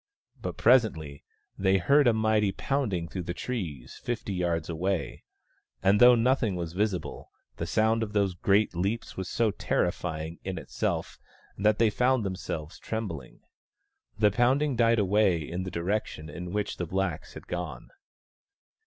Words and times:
But 0.41 0.57
presently 0.57 1.23
they 1.59 1.77
heard 1.77 2.07
a 2.07 2.11
mighty 2.11 2.47
I 2.47 2.49
THE 2.49 2.53
STONE 2.55 2.55
AXE 2.55 2.55
OF 2.55 2.57
BURKAMUKK 2.57 2.69
27 2.69 2.69
pounding 2.69 3.07
through 3.25 3.33
the 3.33 3.39
trees 3.39 4.01
fifty 4.03 4.33
yards 4.33 4.67
away: 4.69 5.23
and 5.83 5.99
though 5.99 6.15
nothing 6.15 6.55
was 6.55 6.73
visible, 6.73 7.29
the 7.57 7.67
sound 7.67 8.01
of 8.01 8.13
those 8.13 8.33
great 8.33 8.75
leaps 8.75 9.15
was 9.15 9.29
so 9.29 9.51
terrifying 9.51 10.39
in 10.43 10.57
itself 10.57 11.19
that 11.55 11.77
they 11.77 11.91
found 11.91 12.25
themselves 12.25 12.79
trembling. 12.79 13.41
The 14.17 14.31
pounding 14.31 14.75
died 14.75 14.97
away 14.97 15.47
in 15.47 15.61
the 15.61 15.69
direction 15.69 16.29
in 16.31 16.51
which 16.51 16.77
the 16.77 16.87
blacks 16.87 17.35
had 17.35 17.45
gone. 17.45 17.89